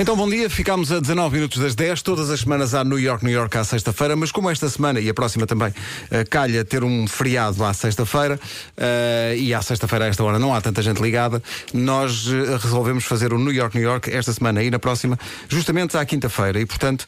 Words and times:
Então, 0.00 0.16
bom 0.16 0.26
dia. 0.26 0.48
Ficámos 0.48 0.90
a 0.90 0.98
19 0.98 1.34
minutos 1.34 1.58
das 1.58 1.74
10. 1.74 2.00
Todas 2.00 2.30
as 2.30 2.40
semanas 2.40 2.72
há 2.72 2.82
New 2.82 2.98
York, 2.98 3.22
New 3.22 3.34
York 3.34 3.54
à 3.58 3.62
sexta-feira. 3.62 4.16
Mas 4.16 4.32
como 4.32 4.48
esta 4.48 4.66
semana 4.66 4.98
e 4.98 5.10
a 5.10 5.12
próxima 5.12 5.46
também 5.46 5.74
eh, 6.10 6.24
calha 6.24 6.64
ter 6.64 6.82
um 6.82 7.06
feriado 7.06 7.62
à 7.62 7.74
sexta-feira 7.74 8.40
eh, 8.78 9.34
e 9.36 9.52
à 9.52 9.60
sexta-feira 9.60 10.06
a 10.06 10.08
esta 10.08 10.24
hora 10.24 10.38
não 10.38 10.54
há 10.54 10.60
tanta 10.62 10.80
gente 10.80 11.02
ligada, 11.02 11.42
nós 11.74 12.26
eh, 12.28 12.56
resolvemos 12.56 13.04
fazer 13.04 13.34
o 13.34 13.38
New 13.38 13.52
York, 13.52 13.76
New 13.76 13.86
York 13.86 14.10
esta 14.10 14.32
semana 14.32 14.62
e 14.62 14.70
na 14.70 14.78
próxima, 14.78 15.18
justamente 15.50 15.94
à 15.98 16.04
quinta-feira. 16.06 16.58
E, 16.58 16.64
portanto, 16.64 17.06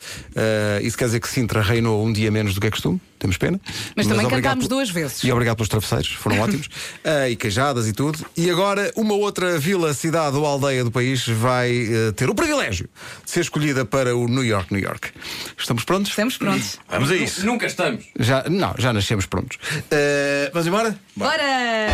isso 0.83 0.99
quer 0.99 1.07
dizer 1.07 1.21
que 1.21 1.29
Sintra 1.29 1.63
reinou 1.63 2.05
um 2.05 2.13
dia 2.13 2.31
menos 2.31 2.53
do 2.53 2.61
que 2.61 2.67
é 2.67 2.71
costume. 2.71 3.01
Temos 3.23 3.39
pena. 3.39 3.61
Mas 3.95 4.09
também 4.09 4.27
obrigado 4.27 4.43
cantámos 4.43 4.67
duas 4.67 4.91
vezes. 4.91 5.23
E 5.23 5.31
obrigado 5.31 5.55
pelos 5.55 5.69
travesseiros, 5.69 6.09
foram 6.09 6.41
ótimos. 6.43 6.69
Ah, 7.05 7.29
e 7.29 7.37
queijadas 7.37 7.87
e 7.87 7.93
tudo. 7.93 8.19
E 8.37 8.51
agora, 8.51 8.91
uma 8.97 9.15
outra 9.15 9.61
vila, 9.61 9.95
cidade 9.95 10.37
ou 10.37 10.45
aldeia 10.45 10.83
do 10.83 10.91
país 10.91 11.25
vai 11.29 11.71
eh, 11.71 12.13
ter 12.17 12.29
o 12.29 12.35
privilégio 12.35 12.89
de 13.25 13.31
ser 13.31 13.43
escolhida 13.43 13.85
para 13.85 14.17
o 14.17 14.27
New 14.27 14.45
York, 14.45 14.75
New 14.75 14.83
York. 14.83 15.11
Estamos 15.57 15.85
prontos? 15.85 16.11
Estamos 16.11 16.37
prontos. 16.37 16.81
Vamos 16.89 17.13
a 17.13 17.15
isso. 17.15 17.47
Nunca 17.47 17.67
estamos. 17.67 18.05
Já, 18.19 18.43
não, 18.51 18.75
já 18.77 18.93
nascemos 18.93 19.25
prontos. 19.27 19.57
Eh, 19.89 20.51
vamos 20.53 20.67
embora? 20.67 20.99
Bora! 21.15 21.87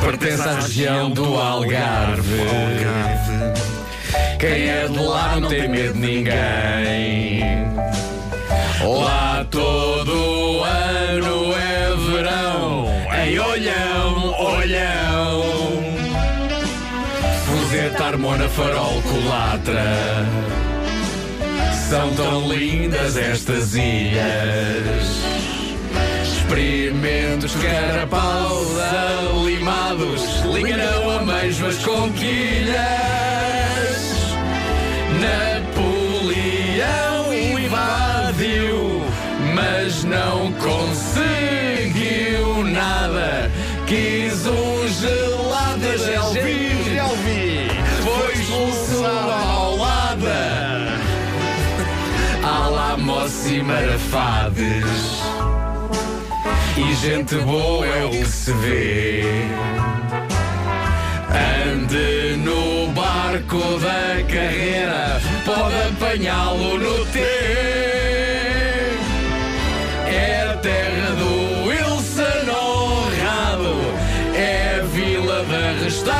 Pertence 0.00 0.48
à 0.48 0.60
região 0.60 1.10
do 1.10 1.36
Algarve. 1.36 2.95
Quem 4.46 4.68
é 4.70 4.86
de 4.86 4.98
lá 5.00 5.40
não 5.40 5.48
tem 5.48 5.68
medo 5.68 5.94
de 5.94 5.98
ninguém. 5.98 7.42
Lá 8.80 9.44
todo 9.50 10.62
ano 10.62 11.52
é 11.52 11.96
verão. 12.12 12.86
Em 13.24 13.38
olhão, 13.40 14.34
olhão. 14.38 15.42
Fuzeta, 17.44 18.04
Harmona, 18.04 18.48
Farol, 18.48 19.02
Colatra. 19.02 20.24
São 21.90 22.14
tão 22.14 22.48
lindas 22.48 23.16
estas 23.16 23.74
ilhas. 23.74 25.24
Experimentos, 26.22 27.52
carapaus, 27.56 28.68
alimados, 28.78 30.22
lingarão, 30.44 31.10
ameijoas, 31.18 31.78
conquilhas. 31.78 33.25
Napoleão 35.20 37.32
invadiu, 37.32 39.02
mas 39.54 40.04
não 40.04 40.52
conseguiu 40.52 42.62
nada. 42.64 43.50
Quis 43.86 44.46
um 44.46 44.86
gelado 44.88 45.80
da 45.80 45.96
Gelvi, 45.96 47.70
foi 48.02 48.32
expulsado 48.34 49.30
ao 49.30 49.76
lada. 49.76 50.98
Alamos 52.42 53.46
e 53.50 53.62
marafades. 53.62 55.22
E 56.76 56.94
gente 56.94 57.36
boa 57.36 57.86
é 57.86 58.04
o 58.04 58.10
que 58.10 58.26
se 58.26 58.52
vê. 58.52 59.24
Ande 61.72 62.05
barco 63.36 63.78
da 63.80 64.22
carreira, 64.32 65.20
pode 65.44 65.74
apanhá-lo 65.88 66.78
no 66.78 67.04
T. 67.06 67.18
É 70.08 70.48
a 70.50 70.56
terra 70.56 71.10
do 71.16 71.66
Wilson 71.68 72.48
honrado, 72.50 73.74
é 74.34 74.80
a 74.80 74.82
vila 74.84 75.44
da 75.44 75.72
restauração. 75.84 76.16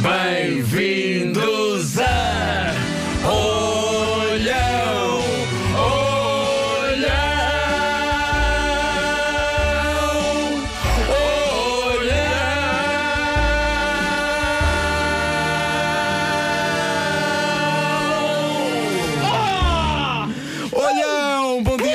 Bem-vindos 0.00 0.97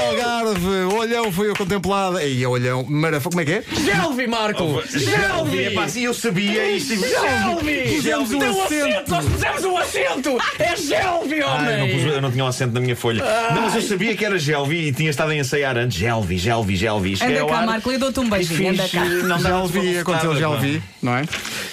Algarve. 0.09 0.95
Olhão 0.95 1.31
foi 1.31 1.49
eu 1.49 1.55
contemplado. 1.55 2.19
Ei, 2.19 2.45
olhão, 2.45 2.83
maravilha. 2.87 3.29
Como 3.29 3.41
é 3.41 3.45
que 3.45 3.51
é? 3.53 3.63
Gelvi, 3.83 4.27
Marco! 4.27 4.81
Gelvi! 4.89 5.63
É 5.65 5.69
pá, 5.71 5.83
assim 5.85 6.01
eu 6.05 6.13
sabia 6.13 6.69
isto. 6.71 6.95
Gelvi! 6.95 7.95
Pusemos 7.95 8.31
um 8.31 8.39
Tem 8.39 8.49
um 8.51 8.63
acento. 8.63 9.11
Nós 9.11 9.25
pusemos 9.25 9.63
um 9.65 9.77
acento! 9.77 10.37
É 10.59 10.75
Gelvi, 10.75 11.41
homem! 11.43 11.91
pus- 11.93 12.13
eu 12.13 12.21
não 12.21 12.31
tinha 12.31 12.43
um 12.43 12.47
acento 12.47 12.73
na 12.73 12.79
minha 12.79 12.95
folha. 12.95 13.23
Não, 13.53 13.61
mas 13.63 13.75
eu 13.75 13.81
sabia 13.81 14.15
que 14.15 14.25
era 14.25 14.37
Gelvi 14.37 14.87
e 14.87 14.91
tinha 14.93 15.09
estado 15.09 15.31
a 15.31 15.35
ensaiar 15.35 15.77
antes. 15.77 15.97
Gelvi, 15.97 16.37
Gelvi, 16.37 16.75
Gelvi. 16.75 17.17
Anda 17.21 17.41
ao 17.41 17.47
cá, 17.47 17.57
ar 17.59 17.65
Marco, 17.65 17.91
eu 17.91 17.99
dou-te 17.99 18.19
um 18.19 18.25
e 18.25 18.29
beijinho. 18.29 18.69
Anda 18.71 18.87
cá. 18.89 19.05
Não 19.05 19.39
já 19.39 19.49
dá 19.49 19.59
ouvi, 19.61 19.97
aconteceu, 19.99 20.35
já 20.35 20.49
ouvi, 20.49 20.81
não 21.01 21.15
é? 21.17 21.23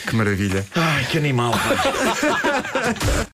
Que 0.06 0.14
maravilha. 0.16 0.64
Ai, 0.74 1.04
que 1.10 1.19
animal. 1.19 1.52